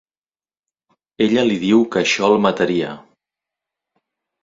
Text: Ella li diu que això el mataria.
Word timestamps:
Ella 1.27 1.45
li 1.51 1.59
diu 1.65 1.85
que 1.97 2.01
això 2.03 2.33
el 2.33 2.43
mataria. 2.49 2.99